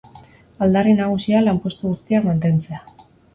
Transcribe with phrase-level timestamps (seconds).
[0.67, 2.83] Aldarri nagusia, lanpostu guztiak mantentzea.